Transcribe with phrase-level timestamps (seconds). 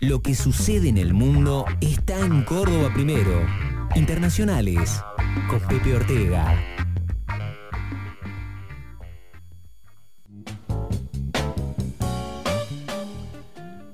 [0.00, 3.46] Lo que sucede en el mundo está en Córdoba primero.
[3.94, 5.02] Internacionales
[5.48, 6.58] con Pepe Ortega.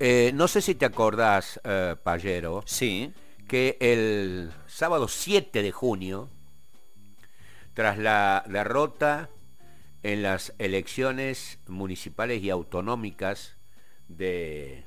[0.00, 3.12] Eh, no sé si te acordás, eh, Payero, Sí.
[3.48, 6.28] que el sábado 7 de junio,
[7.74, 9.28] tras la derrota
[10.02, 13.56] en las elecciones municipales y autonómicas
[14.08, 14.84] del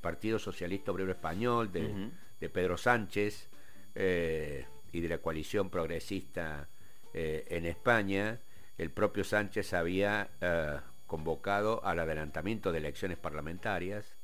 [0.00, 3.48] Partido Socialista Obrero Español, de, de Pedro Sánchez
[3.94, 6.68] eh, y de la coalición progresista
[7.12, 8.40] eh, en España,
[8.78, 14.14] el propio Sánchez había eh, convocado al adelantamiento de elecciones parlamentarias.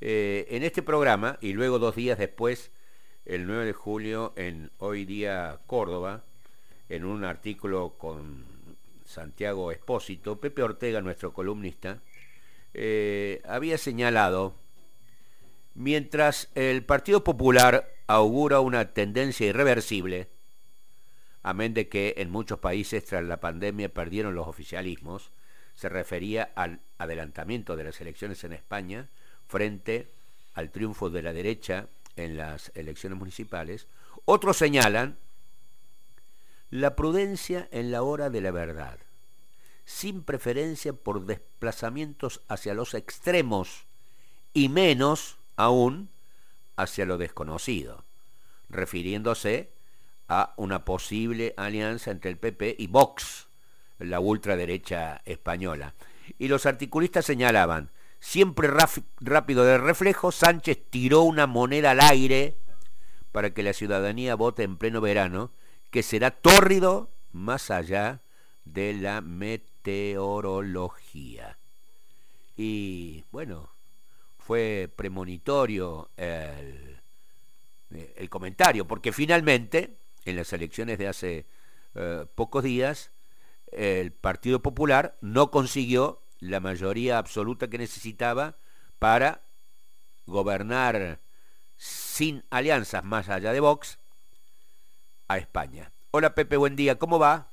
[0.00, 2.70] Eh, en este programa, y luego dos días después,
[3.24, 6.24] el 9 de julio, en Hoy Día Córdoba,
[6.88, 8.44] en un artículo con
[9.04, 11.98] Santiago Espósito, Pepe Ortega, nuestro columnista,
[12.72, 14.54] eh, había señalado,
[15.74, 20.28] mientras el Partido Popular augura una tendencia irreversible,
[21.42, 25.30] amén de que en muchos países tras la pandemia perdieron los oficialismos,
[25.76, 29.08] se refería al adelantamiento de las elecciones en España
[29.48, 30.08] frente
[30.54, 33.86] al triunfo de la derecha en las elecciones municipales.
[34.24, 35.16] Otros señalan
[36.74, 38.98] la prudencia en la hora de la verdad,
[39.84, 43.84] sin preferencia por desplazamientos hacia los extremos
[44.54, 46.08] y menos aún
[46.74, 48.02] hacia lo desconocido,
[48.70, 49.68] refiriéndose
[50.26, 53.46] a una posible alianza entre el PP y Vox,
[54.00, 55.94] la ultraderecha española.
[56.40, 57.88] Y los articulistas señalaban,
[58.18, 58.68] siempre
[59.20, 62.56] rápido de reflejo, Sánchez tiró una moneda al aire
[63.30, 65.52] para que la ciudadanía vote en pleno verano,
[65.94, 68.20] que será tórrido más allá
[68.64, 71.56] de la meteorología.
[72.56, 73.68] Y bueno,
[74.40, 76.96] fue premonitorio el,
[78.16, 79.94] el comentario, porque finalmente,
[80.24, 81.46] en las elecciones de hace
[81.94, 83.12] eh, pocos días,
[83.70, 88.56] el Partido Popular no consiguió la mayoría absoluta que necesitaba
[88.98, 89.42] para
[90.26, 91.20] gobernar
[91.76, 93.98] sin alianzas más allá de Vox
[95.28, 95.90] a España.
[96.10, 97.48] Hola Pepe, buen día, ¿cómo va?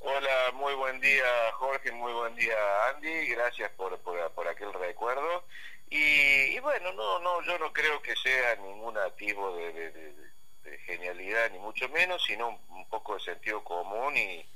[0.00, 1.24] Hola, muy buen día
[1.54, 2.56] Jorge, muy buen día
[2.90, 5.44] Andy, gracias por, por, por aquel recuerdo.
[5.90, 5.96] Y,
[6.54, 8.96] y bueno, no, no, yo no creo que sea ningún
[9.72, 10.28] de- de-
[10.70, 14.46] de genialidad, ni mucho menos, sino un, un poco de sentido común y,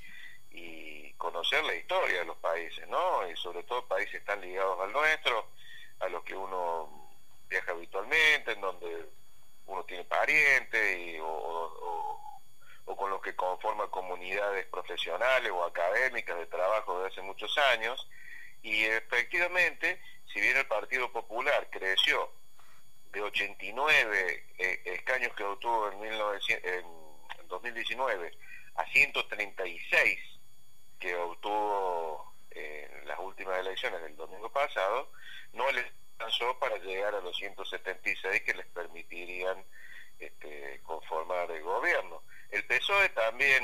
[0.50, 3.26] y conocer la historia de los países, ¿no?
[3.28, 5.48] Y sobre todo países tan ligados al nuestro,
[6.00, 7.08] a los que uno
[7.48, 9.06] viaja habitualmente, en donde
[9.66, 12.18] uno tiene parientes o,
[12.96, 18.06] con los que conforma comunidades profesionales o académicas de trabajo desde hace muchos años.
[18.62, 20.00] Y efectivamente,
[20.32, 22.30] si bien el Partido Popular creció
[23.10, 28.32] de 89 eh, escaños que obtuvo en, 1900 en 2019
[28.76, 30.18] a 136
[30.98, 35.10] que obtuvo en las últimas elecciones del domingo pasado,
[35.52, 35.84] no les
[36.22, 39.64] alcanzó para llegar a los 176 que les permitirían
[40.18, 42.22] este, conformar el gobierno.
[42.50, 43.62] El PSOE también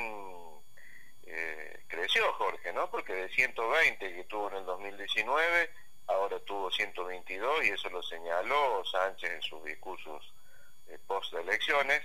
[1.26, 2.90] eh, creció, Jorge, ¿no?
[2.90, 5.70] Porque de 120 que tuvo en el 2019,
[6.08, 10.32] ahora tuvo 122 y eso lo señaló Sánchez en sus discursos
[10.88, 12.02] eh, post elecciones.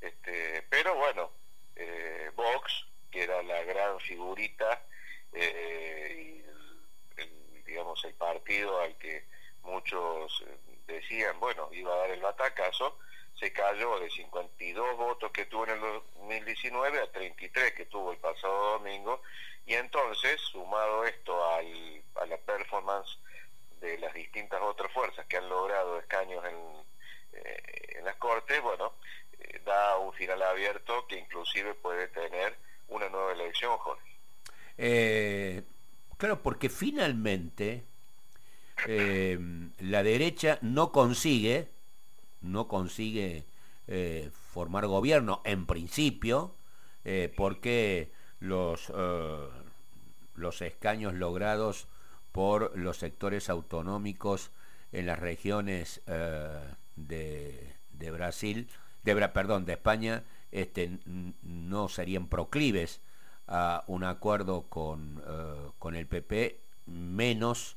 [0.00, 1.30] Este, pero bueno,
[1.76, 4.82] eh, Vox, que era la gran figurita
[5.32, 6.42] eh,
[7.18, 9.24] y el, digamos el partido al que
[9.62, 10.56] muchos eh,
[10.86, 12.98] decían, bueno, iba a dar el batacazo,
[13.34, 18.18] se cayó de 52 votos que tuvo en el 2019 a 33 que tuvo el
[18.18, 19.22] pasado domingo
[19.66, 23.18] y entonces, sumado esto al, a la performance
[23.80, 26.56] de las distintas otras fuerzas que han logrado escaños en,
[27.32, 28.92] eh, en las Cortes, bueno,
[29.38, 32.56] eh, da un final abierto que inclusive puede tener
[32.88, 34.10] una nueva elección, Jorge.
[34.76, 35.62] Eh,
[36.18, 37.84] claro, porque finalmente
[38.86, 39.38] eh,
[39.80, 41.68] la derecha no consigue,
[42.40, 43.44] no consigue
[43.88, 46.52] eh, formar gobierno en principio,
[47.04, 48.10] eh, porque
[48.40, 48.92] los,
[50.34, 51.86] los escaños logrados
[52.32, 54.50] por los sectores autonómicos
[54.92, 56.00] en las regiones
[56.96, 58.68] de, de Brasil,
[59.02, 60.22] de, perdón, de España,
[60.52, 60.98] este,
[61.42, 63.00] no serían proclives
[63.46, 65.22] a un acuerdo con,
[65.78, 67.76] con el PP, menos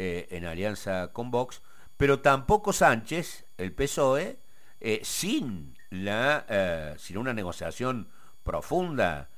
[0.00, 1.60] eh, en alianza con Vox,
[1.96, 4.38] pero tampoco Sánchez, el PSOE,
[4.78, 8.08] eh, sin, la, eh, sin una negociación
[8.44, 9.28] profunda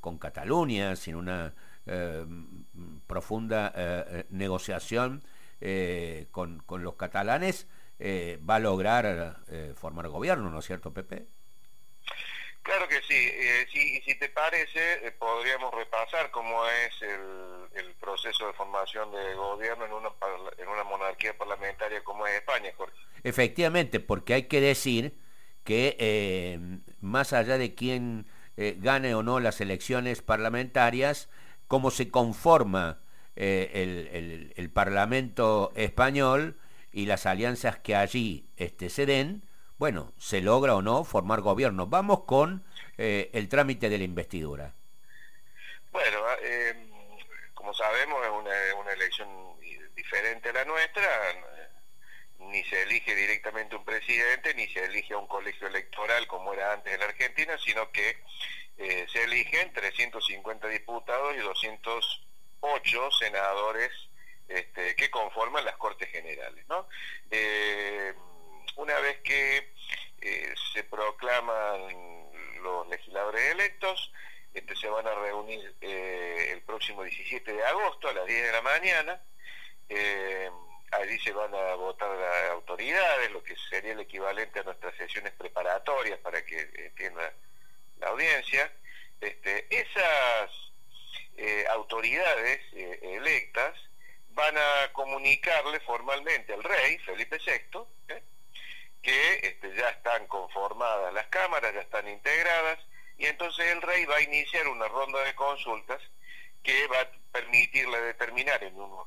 [0.00, 1.54] con Cataluña, sin una
[3.06, 3.72] profunda
[4.30, 5.22] negociación
[6.32, 7.68] con, con, los catalanes,
[8.00, 9.36] va a lograr
[9.76, 11.28] formar gobierno, ¿no es cierto, Pepe?
[12.64, 18.46] Claro que sí, eh, y si te parece, eh, podríamos repasar cómo es el, proceso
[18.46, 19.92] de formación de gobierno en
[20.68, 22.96] una, monarquía parlamentaria como es España, Jorge.
[23.22, 25.18] Efectivamente, porque hay que decir
[25.62, 26.58] que eh,
[27.00, 28.26] más allá de quién
[28.56, 31.28] gane o no las elecciones parlamentarias,
[31.66, 33.00] cómo se conforma
[33.36, 36.56] el, el, Parlamento español
[36.92, 39.42] y las alianzas que allí este, se den,
[39.78, 41.86] bueno, se logra o no formar gobierno.
[41.86, 42.64] Vamos con
[42.96, 44.72] eh, el trámite de la investidura.
[45.90, 46.74] Bueno, eh,
[47.54, 49.28] como sabemos es una, elección
[49.94, 51.02] diferente a la nuestra,
[52.38, 56.72] ni se elige directamente un presidente, ni se elige a un colegio electoral como era
[56.72, 58.18] antes en Argentina, sino que
[58.78, 63.90] eh, se eligen 350 diputados y 208 senadores
[64.48, 66.64] este, que conforman las Cortes Generales.
[66.68, 66.86] ¿no?
[68.76, 69.68] Una vez que
[70.20, 71.80] eh, se proclaman
[72.62, 74.12] los legisladores electos,
[74.52, 78.52] este, se van a reunir eh, el próximo 17 de agosto a las 10 de
[78.52, 79.20] la mañana.
[79.88, 80.50] Eh,
[80.92, 85.32] allí se van a votar las autoridades, lo que sería el equivalente a nuestras sesiones
[85.32, 87.32] preparatorias para que entienda
[87.98, 88.72] la audiencia.
[89.20, 90.50] Este, esas
[91.70, 92.60] autoridades
[93.02, 93.76] electas
[94.30, 97.80] van a comunicarle formalmente al rey, Felipe VI,
[99.04, 102.78] que este, ya están conformadas las cámaras, ya están integradas,
[103.18, 106.00] y entonces el rey va a iniciar una ronda de consultas
[106.62, 109.04] que va a permitirle determinar en un,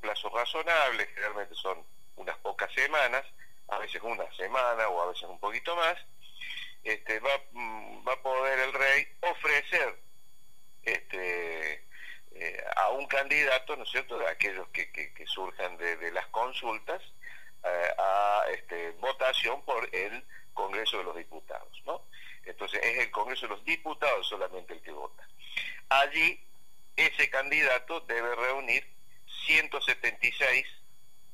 [0.00, 1.82] plazo razonable, generalmente son
[2.16, 3.24] unas pocas semanas,
[3.68, 5.96] a veces una semana o a veces un poquito más,
[6.84, 9.98] este, va, mm, va a poder el rey ofrecer
[10.82, 11.82] este,
[12.32, 17.02] eh, a un candidato, ¿no es cierto?, de aquellos que, que, surjan de las consultas,
[17.64, 20.24] eh, a este, votación por el
[20.54, 21.82] Congreso de los Diputados.
[21.86, 22.02] ¿no?
[22.44, 25.26] Entonces es el Congreso de los Diputados solamente el que vota.
[25.88, 26.40] Allí
[26.96, 28.86] ese candidato debe reunir
[29.46, 30.66] 176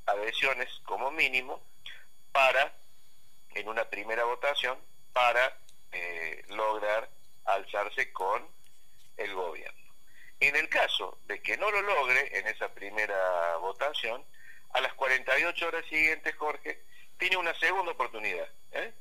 [0.06, 1.62] adhesiones como mínimo
[2.32, 2.72] para,
[3.54, 4.78] en una primera votación,
[5.12, 5.56] para
[5.92, 7.08] eh, lograr
[7.46, 8.46] alzarse con
[9.16, 9.84] el gobierno.
[10.40, 14.24] En el caso de que no lo logre en esa primera votación,
[14.74, 16.80] a las 48 horas siguientes, Jorge,
[17.16, 18.48] tiene una segunda oportunidad.
[18.72, 18.92] ¿eh?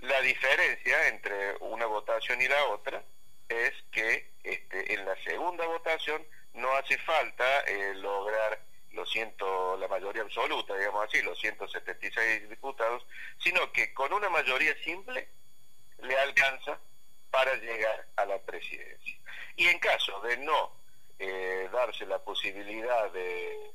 [0.00, 3.02] La diferencia entre una votación y la otra
[3.48, 6.24] es que este, en la segunda votación
[6.54, 8.60] no hace falta eh, lograr
[8.92, 13.06] los ciento, la mayoría absoluta, digamos así, los 176 diputados,
[13.38, 15.28] sino que con una mayoría simple
[16.02, 16.78] le alcanza
[17.30, 19.16] para llegar a la presidencia.
[19.56, 20.72] Y en caso de no
[21.18, 23.70] eh, darse la posibilidad de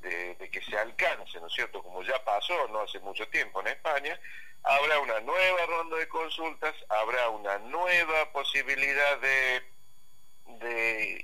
[0.00, 1.82] de, que se alcance, ¿no es cierto?
[1.82, 4.18] Como ya pasó no hace mucho tiempo en España,
[4.62, 9.62] habrá una nueva ronda de consultas, habrá una nueva posibilidad de,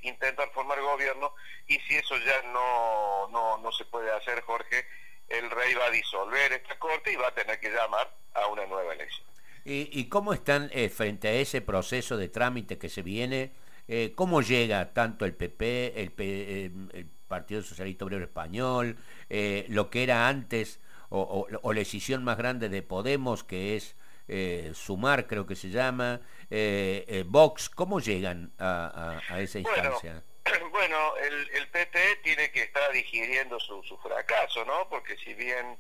[0.03, 1.35] intentar formar gobierno
[1.67, 4.87] y si eso ya no, no, no se puede hacer, Jorge,
[5.29, 8.67] el rey va a disolver esta corte y va a tener que llamar a una
[8.67, 9.27] nueva elección.
[9.65, 13.53] ¿Y, y cómo están eh, frente a ese proceso de trámite que se viene?
[13.89, 18.97] Eh, ¿Cómo llega tanto el PP, el, eh, el Partido Socialista Obrero Español,
[19.31, 24.73] eh, lo que era antes, o, la decisión más grande de Podemos, que es eh,
[24.75, 30.23] Sumar, creo que se llama, eh, Vox, ¿cómo llegan a, esa instancia?
[30.71, 34.87] Bueno, el, el, PP tiene que estar digiriendo su, fracaso, ¿no?
[34.91, 35.79] Porque si bien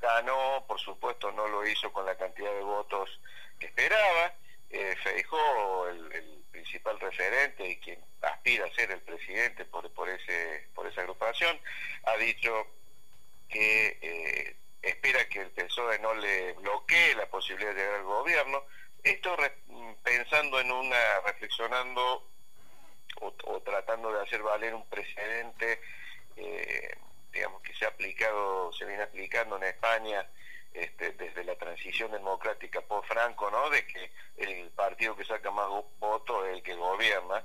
[0.00, 3.08] ganó, por supuesto no lo hizo con la cantidad de votos
[3.58, 4.34] que esperaba,
[5.02, 10.86] Feijó, el, principal referente y quien aspira a ser el presidente por, por, ese, por
[10.86, 11.58] esa agrupación,
[12.04, 12.68] ha dicho
[13.48, 18.62] que eh, espera que el PSOE no le bloquee la posibilidad de llegar al gobierno.
[19.02, 19.36] Esto
[20.04, 22.24] pensando en una, reflexionando
[23.20, 25.80] o, tratando de hacer valer un precedente,
[26.36, 26.96] eh,
[27.32, 30.24] digamos, que se ha aplicado, se viene aplicando en España
[30.74, 33.70] este, desde la transición democrática por Franco, ¿no?
[33.70, 35.68] De que el partido que saca más
[36.00, 37.44] votos es el que gobierna.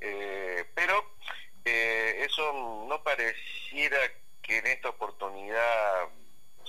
[0.00, 1.12] Eh, pero
[1.64, 2.52] eh, eso
[2.86, 3.98] no pareciera
[4.42, 6.08] que en esta oportunidad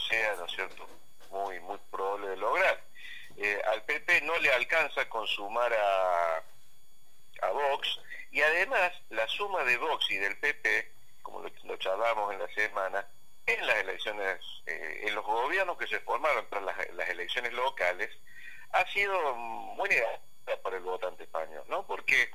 [0.10, 0.88] sea, ¿no es cierto?,
[1.32, 2.82] muy, muy probable de lograr.
[3.36, 6.38] Eh, al PP no le alcanza consumar a,
[7.42, 8.00] a Vox
[8.32, 10.92] y además la suma de Vox y del PP,
[11.24, 13.06] como lo, lo charlamos en la semana,
[13.46, 18.10] en las elecciones, eh, en los gobiernos que se formaron tras las, elecciones locales,
[18.72, 19.90] ha sido muy
[20.62, 21.86] para el votante español, ¿no?
[21.86, 22.32] Porque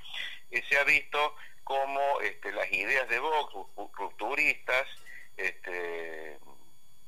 [0.51, 3.55] eh, se ha visto como este, las ideas de Vox,
[3.95, 4.87] rupturistas,
[5.37, 6.39] este,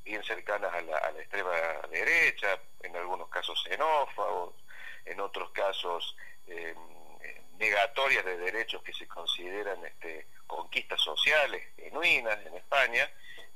[0.04, 1.50] bien cercanas a la, extrema
[1.90, 4.54] derecha, en algunos casos xenófobos,
[5.04, 6.16] en otros casos
[6.47, 6.75] eh,
[7.59, 13.09] negatorias de derechos que se consideran este, conquistas sociales genuinas en España,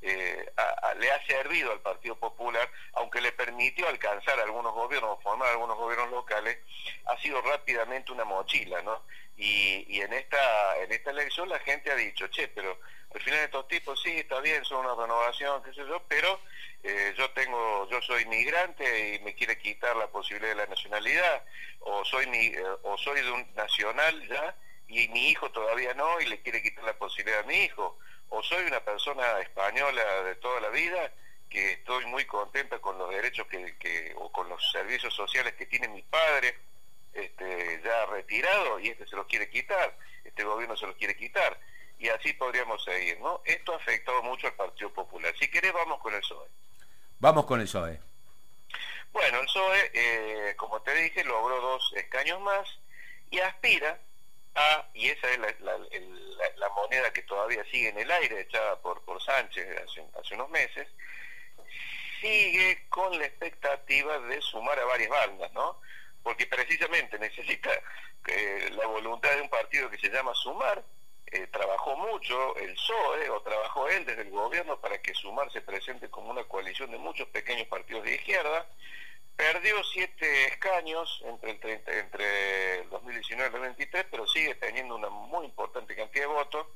[0.06, 0.52] eh,
[0.99, 6.11] le ha servido al Partido Popular, aunque le permitió alcanzar algunos gobiernos, formar algunos gobiernos
[6.11, 6.58] locales,
[7.06, 9.02] ha sido rápidamente una mochila, ¿no?
[9.37, 12.78] Y, en esta en esta elección la gente ha dicho, che, pero
[13.14, 16.38] al final estos tipos sí, está bien, son una renovación, qué sé yo, pero
[16.82, 21.44] eh, yo tengo, yo soy migrante y me quiere quitar la posibilidad de la nacionalidad,
[21.80, 24.54] o soy eh, o soy de un nacional ya
[24.88, 28.43] y mi hijo todavía no y le quiere quitar la posibilidad a mi hijo, o
[28.43, 31.12] soy una persona española de toda la vida
[31.49, 35.88] que estoy muy contenta con los derechos que, o con los servicios sociales que tiene
[35.88, 36.59] mi padre,
[37.12, 41.57] este, ya retirado y este se los quiere quitar, este gobierno se los quiere quitar
[41.99, 43.40] y así podríamos seguir, ¿no?
[43.45, 45.33] Esto ha afectado mucho al Partido Popular.
[45.38, 46.49] Si querés, vamos con el PSOE.
[47.21, 48.00] Vamos con el PSOE.
[49.12, 52.69] Bueno, el PSOE, eh, como te dije, logró dos escaños más
[53.31, 53.99] y aspira
[54.54, 59.23] a, y esa es la, moneda que todavía sigue en el aire, echada por, por
[59.23, 60.88] Sánchez hace, hace unos meses,
[62.20, 65.80] sigue con la expectativa de sumar a varias bandas, ¿no?
[66.23, 67.70] Porque precisamente necesita
[68.26, 70.82] eh, la voluntad de un partido que se llama Sumar,
[71.26, 75.61] eh, trabajó mucho el PSOE, o trabajó él desde el gobierno para que Sumar se
[75.61, 78.66] presente como una coalición de muchos pequeños partidos de izquierda,
[79.37, 84.97] perdió siete escaños entre el, 30, entre el 2019 y el 2023, pero sigue teniendo
[84.97, 86.67] una muy importante cantidad de votos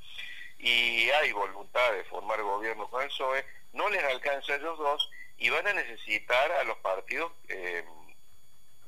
[0.59, 5.11] y hay voluntad de formar gobierno con el PSOE, no les alcanza a ellos dos
[5.39, 7.85] y van a necesitar a los partidos, eh,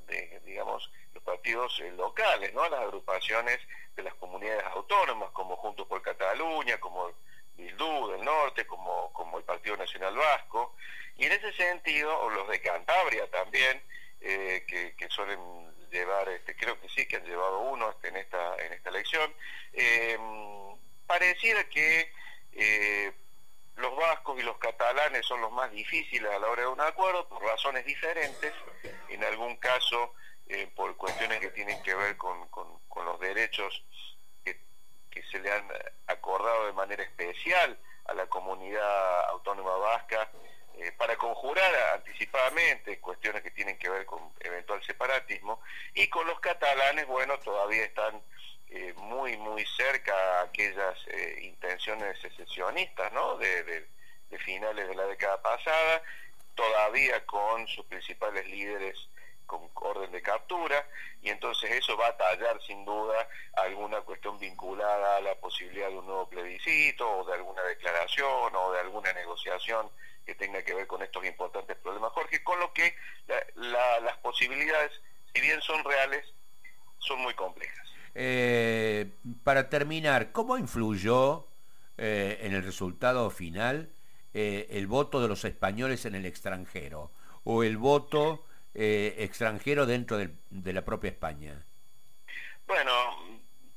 [0.08, 2.68] de, digamos, los partidos eh, locales, ¿no?
[2.68, 3.60] las agrupaciones
[3.94, 7.12] de las comunidades autónomas, como Juntos por Cataluña, como
[7.56, 10.74] Bildú del Norte, como, como el Partido Nacional Vasco,
[11.16, 13.80] y en ese sentido, o los de Cantabria también,
[14.20, 15.38] eh, que, suelen
[15.90, 19.32] llevar, este, creo que sí que han llevado uno este, en esta en esta elección,
[19.72, 20.18] eh,
[21.06, 22.12] pareciera que
[22.52, 23.12] eh,
[23.76, 27.28] los vascos y los catalanes son los más difíciles a la hora de un acuerdo
[27.28, 28.52] por razones diferentes,
[29.08, 30.14] en algún caso
[30.74, 33.84] por cuestiones que tienen que ver con, con los derechos
[34.42, 35.68] que se le han
[36.08, 40.28] acordado de manera especial a la comunidad autónoma vasca
[40.78, 45.60] eh, para conjurar anticipadamente cuestiones que tienen que ver con eventual separatismo
[45.94, 48.20] y con los catalanes, bueno, todavía están
[48.68, 53.36] eh, muy, muy cerca a aquellas eh, intenciones secesionistas, ¿no?
[53.36, 56.02] De, de finales de la década pasada,
[56.54, 58.96] todavía con sus principales líderes
[59.50, 60.86] con orden de captura
[61.22, 65.98] y entonces eso va a tallar sin duda alguna cuestión vinculada a la posibilidad de
[65.98, 69.90] un nuevo plebiscito o de alguna declaración o de alguna negociación
[70.24, 72.94] que tenga que ver con estos importantes problemas, Jorge, con lo que
[73.56, 74.92] las posibilidades,
[75.34, 76.24] si bien son reales,
[76.98, 77.88] son muy complejas.
[78.14, 79.06] Eh,
[79.44, 81.46] para terminar, ¿cómo influyó
[81.96, 83.88] eh, en el resultado final
[84.34, 87.10] eh, el voto de los españoles en el extranjero
[87.44, 91.64] o el voto eh, extranjero dentro de la propia España?
[92.66, 92.92] Bueno,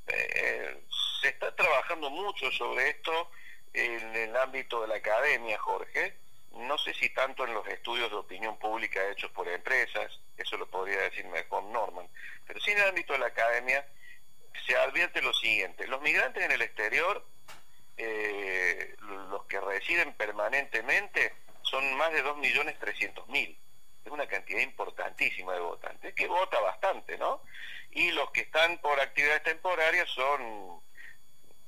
[0.08, 0.84] eh,
[1.22, 3.32] se está trabajando mucho sobre esto
[3.74, 6.16] en el ámbito de la academia, Jorge.
[6.54, 10.68] No sé si tanto en los estudios de opinión pública hechos por empresas, eso lo
[10.68, 12.08] podría decir mejor Norman,
[12.46, 13.86] pero sí en el ámbito de la academia
[14.66, 17.26] se advierte lo siguiente, los migrantes en el exterior,
[17.98, 18.96] eh,
[19.30, 21.34] los que residen permanentemente,
[21.64, 23.58] son más de 2.300.000
[24.06, 27.42] es una cantidad importantísima de votantes, que vota bastante, ¿no?
[27.92, 30.82] Y los que están por actividades temporarias son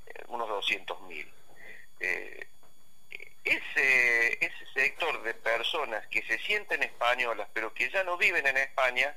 [0.06, 1.26] eh, unos 200.000.
[2.00, 2.48] Eh,
[3.46, 9.16] ese, sector de personas que se sienten españolas, pero que ya no viven en España,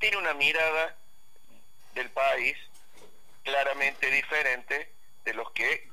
[0.00, 0.96] tiene una mirada
[1.94, 2.56] del país
[3.44, 4.90] claramente diferente
[5.24, 5.88] de los que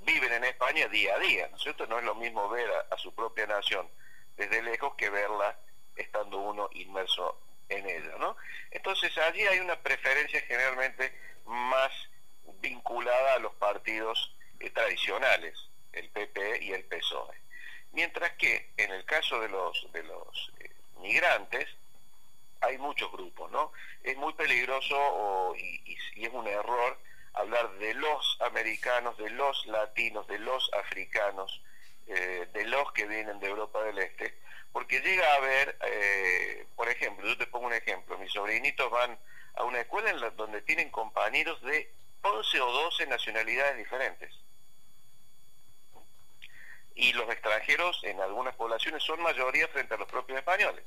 [0.00, 1.88] viven en España día a día, ¿no es?
[1.88, 3.88] No es lo mismo ver a su propia nación
[4.36, 5.56] desde lejos que verla
[5.96, 7.38] estando uno inmerso
[7.68, 8.36] en ella, ¿no?
[8.70, 11.12] Entonces allí hay una preferencia generalmente
[11.46, 11.92] más
[12.60, 17.36] vinculada a los partidos eh, tradicionales, el PP y el PSOE.
[17.92, 20.70] Mientras que en el caso de los de los eh,
[21.00, 21.68] migrantes
[22.60, 23.72] hay muchos grupos, ¿no?
[24.02, 26.98] Es muy peligroso y, es un error
[27.34, 31.62] hablar de los americanos, de los latinos, de los africanos,
[32.06, 34.34] eh, de los que vienen de Europa del Este,
[34.72, 39.18] porque llega a haber, eh, por ejemplo, yo te pongo un ejemplo, mis sobrinitos van
[39.54, 41.90] a una escuela en la, donde tienen compañeros de
[42.22, 44.34] 11 o 12 nacionalidades diferentes.
[46.94, 50.84] Y los extranjeros en algunas poblaciones son mayoría frente a los propios españoles.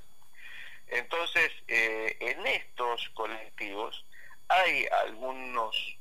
[0.88, 4.06] Entonces, eh, en estos colectivos
[4.48, 5.98] hay algunos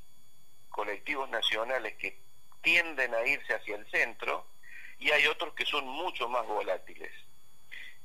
[0.71, 2.19] colectivos nacionales que
[2.63, 4.47] tienden a irse hacia el centro
[4.99, 7.13] y hay otros que son mucho más volátiles.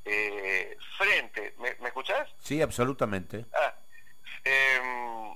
[0.05, 2.29] Eh, frente, ¿me, ¿me, escuchás?
[2.41, 3.45] Sí, absolutamente.
[3.53, 3.75] Ah,
[4.43, 5.35] em,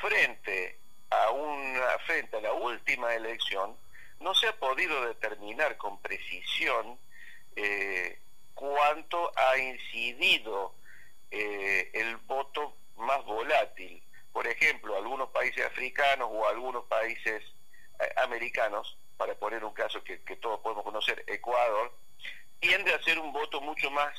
[0.00, 0.78] frente
[1.10, 3.76] a una, frente a la última elección,
[4.24, 6.98] no se ha podido determinar con precisión
[7.56, 8.18] eh,
[8.54, 10.74] cuánto ha incidido
[11.30, 14.02] eh, el voto más volátil.
[14.32, 17.42] Por ejemplo, algunos países africanos o algunos países
[18.00, 21.92] eh, americanos, para poner un caso que, todos podemos conocer, Ecuador,
[22.60, 24.12] tiende a ser un voto mucho más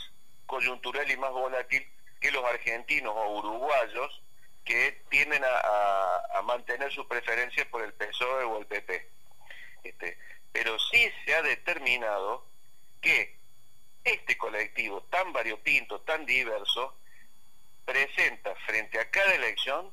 [0.45, 1.83] coyuntural y más volátil
[2.21, 4.21] que los argentinos o uruguayos
[4.63, 9.14] que tienden a, mantener su preferencia por el PSOE o el PP.
[9.85, 10.17] Este,
[10.51, 12.43] pero sí se ha determinado
[13.01, 13.35] que
[14.03, 16.95] este colectivo tan variopinto, tan diverso,
[17.85, 19.91] presenta frente a cada elección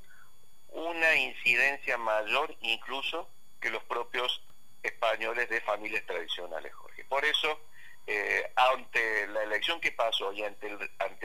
[0.71, 3.29] una incidencia mayor incluso
[3.61, 4.43] que los propios
[4.83, 7.05] españoles de familias tradicionales, Jorge.
[7.05, 7.61] Por eso,
[8.07, 10.69] eh, ante la elección que pasó y ante,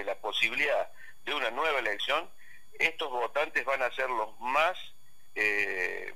[0.04, 0.92] la posibilidad
[1.26, 2.30] de una nueva elección,
[2.78, 4.78] estos votantes van a ser los más,
[5.36, 6.14] eh,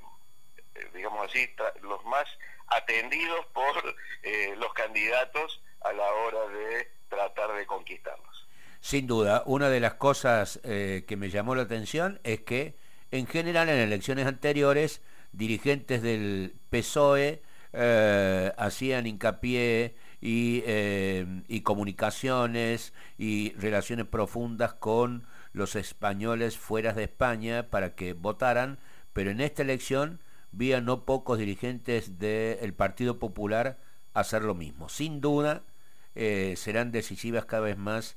[0.94, 1.48] digamos así,
[1.82, 2.26] los más
[2.68, 8.48] atendidos por eh, los candidatos a la hora de tratar de conquistarlos.
[8.80, 12.74] Sin duda, una de las cosas que me llamó la atención es que
[13.12, 15.02] en general en elecciones anteriores
[15.32, 17.42] dirigentes del PSOE
[17.74, 27.70] eh, hacían hincapié eh, y, comunicaciones y relaciones profundas con los españoles fuera de España
[27.70, 28.78] para que votaran,
[29.12, 30.20] pero en esta elección
[30.52, 33.78] vi a no pocos dirigentes del Partido Popular
[34.14, 34.88] hacer lo mismo.
[34.88, 35.62] Sin duda
[36.14, 38.16] eh, serán decisivas cada vez más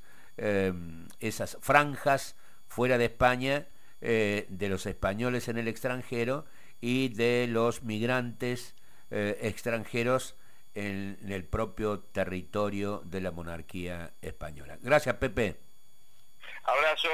[1.21, 2.35] esas franjas
[2.67, 3.67] fuera de España
[4.01, 6.43] de los españoles en el extranjero
[6.81, 8.75] y de los migrantes
[9.11, 10.35] eh, extranjeros
[10.73, 14.77] en, en, el propio territorio de la monarquía española.
[14.81, 15.57] Gracias, Pepe.
[16.63, 17.09] Abrazo.